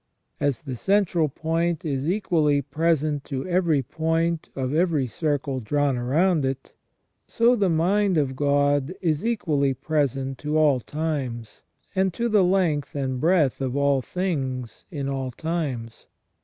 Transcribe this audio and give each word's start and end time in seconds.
As 0.39 0.61
the 0.61 0.75
central 0.75 1.29
point 1.29 1.85
is 1.85 2.09
equally 2.09 2.59
present 2.63 3.23
to 3.25 3.45
every 3.47 3.83
point 3.83 4.49
of 4.55 4.73
every 4.73 5.05
circle 5.05 5.59
drawn 5.59 5.95
around 5.95 6.43
it, 6.43 6.73
so 7.27 7.55
the 7.55 7.69
mind 7.69 8.17
of 8.17 8.35
God 8.35 8.95
is 8.99 9.23
equally 9.23 9.75
present 9.75 10.39
to 10.39 10.57
all 10.57 10.79
times, 10.79 11.61
and 11.93 12.11
to 12.15 12.29
the 12.29 12.43
length 12.43 12.95
and 12.95 13.21
breadth 13.21 13.61
of 13.61 13.75
all 13.77 14.01
things 14.01 14.85
in 14.89 15.07
all 15.07 15.29
times. 15.29 16.07